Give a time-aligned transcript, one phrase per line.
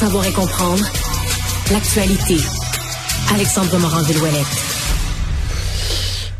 [0.00, 0.82] savoir et comprendre
[1.70, 2.36] l'actualité.
[3.34, 4.70] Alexandre Morand-Villouellette.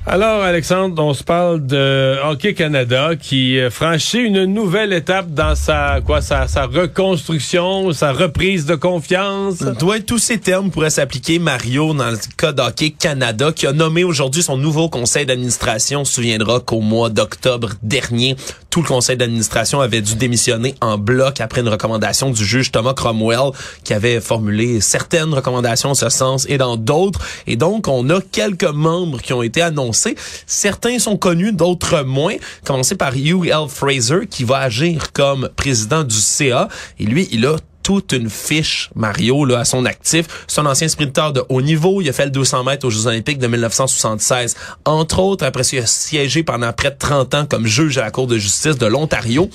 [0.06, 5.54] Alors, Alexandre, on se parle de Hockey Canada qui euh, franchit une nouvelle étape dans
[5.54, 9.59] sa quoi sa, sa reconstruction, sa reprise de confiance.
[9.59, 14.02] Doit tous ces termes pourraient s'appliquer Mario dans le cas d'Hockey Canada qui a nommé
[14.02, 16.00] aujourd'hui son nouveau conseil d'administration.
[16.00, 18.36] On se souviendra qu'au mois d'octobre dernier,
[18.71, 22.95] tout le conseil d'administration avait dû démissionner en bloc après une recommandation du juge Thomas
[22.95, 23.50] Cromwell
[23.84, 27.20] qui avait formulé certaines recommandations en ce sens et dans d'autres.
[27.46, 32.34] Et donc, on a quelques membres qui ont été annoncés Certains sont connus, d'autres moins.
[32.65, 33.69] Commencer par Hugh L.
[33.69, 36.68] Fraser, qui va agir comme président du CA.
[36.98, 40.27] Et lui, il a toute une fiche Mario là à son actif.
[40.59, 42.02] Un ancien sprinteur de haut niveau.
[42.02, 44.57] Il a fait le 200 mètres aux Jeux Olympiques de 1976.
[44.84, 48.11] Entre autres, après il a siégé pendant près de 30 ans comme juge à la
[48.11, 49.48] Cour de justice de l'Ontario.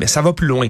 [0.00, 0.68] Mais ça va plus loin.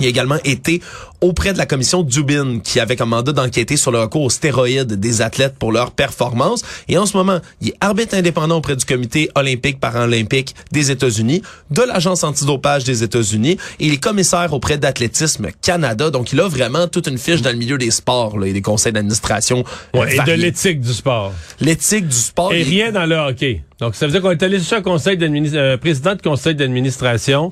[0.00, 0.80] Il a également été
[1.20, 4.94] auprès de la commission Dubin, qui avait comme mandat d'enquêter sur le recours aux stéroïdes
[4.94, 6.62] des athlètes pour leur performance.
[6.88, 11.42] Et en ce moment, il est arbitre indépendant auprès du comité olympique paralympique des États-Unis,
[11.70, 16.10] de l'agence antidopage des États-Unis, et il est commissaire auprès d'Athlétisme Canada.
[16.10, 18.62] Donc, il a vraiment toute une fiche dans le milieu des sports là, et des
[18.62, 19.64] conseils d'administration.
[19.94, 21.32] Euh, et de l'éthique du sport.
[21.60, 22.52] L'éthique du sport.
[22.52, 23.62] Et rien dans le hockey.
[23.82, 26.54] Donc, ça veut dire qu'on est allé sur un conseil d'administration, euh, président de conseil
[26.54, 27.50] d'administration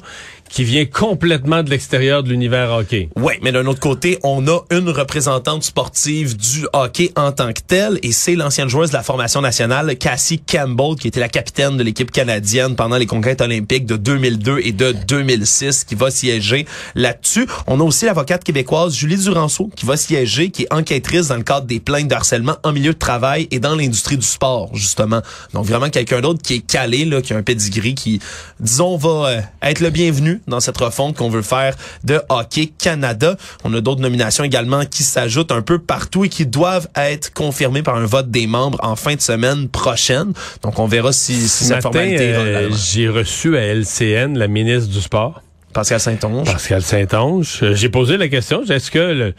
[0.50, 3.08] qui vient complètement de l'extérieur de l'univers hockey.
[3.16, 7.60] Oui, mais d'un autre côté, on a une représentante sportive du hockey en tant que
[7.60, 11.76] telle, et c'est l'ancienne joueuse de la formation nationale, Cassie Campbell, qui était la capitaine
[11.76, 16.66] de l'équipe canadienne pendant les conquêtes olympiques de 2002 et de 2006, qui va siéger
[16.94, 17.46] là-dessus.
[17.66, 21.44] On a aussi l'avocate québécoise Julie Duranceau, qui va siéger, qui est enquêtrice dans le
[21.44, 25.22] cadre des plaintes de harcèlement en milieu de travail et dans l'industrie du sport, justement.
[25.54, 28.20] Donc vraiment quelqu'un d'autre qui est calé, là, qui a un pedigree, qui,
[28.58, 33.36] disons, va euh, être le bienvenu dans cette refonte qu'on veut faire de Hockey Canada.
[33.64, 37.82] On a d'autres nominations également qui s'ajoutent un peu partout et qui doivent être confirmées
[37.82, 40.32] par un vote des membres en fin de semaine prochaine.
[40.62, 45.00] Donc on verra si, si cette formalité euh, J'ai reçu à LCN la ministre du
[45.00, 45.42] Sport.
[45.72, 46.50] Pascal Saint-Onge.
[46.50, 47.60] Pascal Saint-Onge.
[47.62, 49.34] Euh, j'ai posé la question, est-ce que le,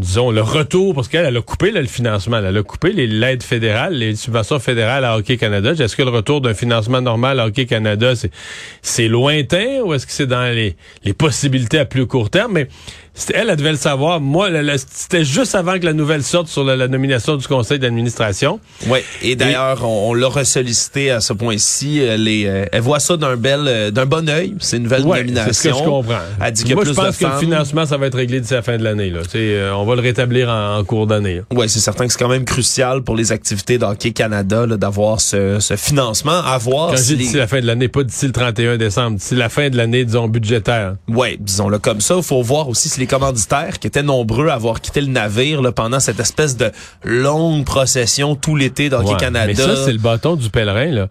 [0.00, 4.16] disons, le retour, parce qu'elle a coupé le financement, elle a coupé l'aide fédérale, les
[4.16, 5.72] subventions fédérales à Hockey Canada.
[5.72, 8.14] Est-ce que le retour d'un financement normal à Hockey Canada,
[8.82, 12.52] c'est lointain ou est-ce que c'est dans les, les possibilités à plus court terme?
[12.52, 12.68] Mais
[13.34, 14.20] elle, elle devait le savoir.
[14.20, 18.60] Moi, c'était juste avant que la nouvelle sorte sur la, nomination du conseil d'administration.
[18.88, 21.98] Oui, et d'ailleurs, on, l'a ressollicité à ce point-ci.
[21.98, 24.54] Elle, euh, elle voit ça d'un bel, euh, d'un bon œil.
[24.60, 25.52] C'est une nouvelle nomination.
[25.52, 26.14] C'est ce que je comprends.
[26.42, 28.76] Elle dit Moi, je pense que le financement, ça va être réglé d'ici la fin
[28.78, 29.10] de l'année.
[29.10, 29.20] Là.
[29.34, 31.42] Euh, on va le rétablir en, cours d'année.
[31.52, 35.58] Oui, c'est certain que c'est quand même crucial pour les activités d'Hockey Canada d'avoir ce,
[35.60, 36.40] ce, financement.
[36.44, 39.34] À voir Quand si d'ici la fin de l'année, pas d'ici le 31 décembre, d'ici
[39.34, 40.94] la fin de l'année, disons, budgétaire.
[41.08, 42.14] Oui, disons-le comme ça.
[42.16, 45.60] Il faut voir aussi si les commanditaires qui étaient nombreux à avoir quitté le navire
[45.60, 46.70] là, pendant cette espèce de
[47.04, 49.46] longue procession tout l'été dans ouais, Canada.
[49.46, 50.92] Mais ça, c'est le bâton du pèlerin.
[50.92, 51.08] Là.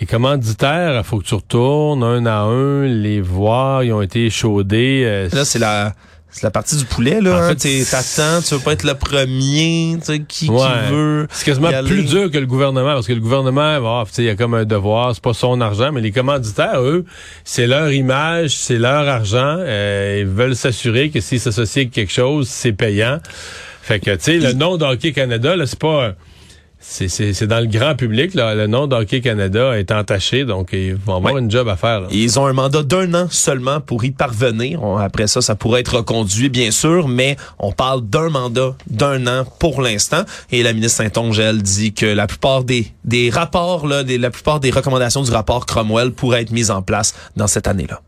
[0.00, 4.26] Les commanditaires, il faut que tu retournes un à un, les voir, ils ont été
[4.26, 5.02] échaudés.
[5.04, 5.94] Euh, là, c'est la
[6.34, 7.30] c'est la partie du poulet, là.
[7.30, 11.28] En hein, fait, t'attends, tu veux pas être le premier, tu sais, qui, qui veut.
[11.30, 14.34] C'est quasiment plus dur que le gouvernement, parce que le gouvernement, oh, il y a
[14.34, 17.04] comme un devoir, c'est pas son argent, mais les commanditaires, eux,
[17.44, 19.58] c'est leur image, c'est leur argent.
[19.60, 23.20] Euh, ils veulent s'assurer que s'ils s'associent avec quelque chose, c'est payant.
[23.82, 26.14] Fait que, tu sais, le nom d'Hockey Canada, là, c'est pas
[26.86, 28.34] c'est dans le grand public.
[28.34, 28.54] Là.
[28.54, 32.02] Le nom d'Hockey Canada est entaché, donc ils vont avoir une job à faire.
[32.10, 34.84] Ils ont un mandat d'un an seulement pour y parvenir.
[34.98, 39.44] après ça, ça pourrait être reconduit, bien sûr, mais on parle d'un mandat d'un an
[39.58, 40.24] pour l'instant.
[40.52, 44.30] Et la ministre Saint-Onge, elle, dit que la plupart des, des rapports, là, des, la
[44.30, 48.00] plupart des recommandations du rapport Cromwell pourraient être mises en place dans cette année-là.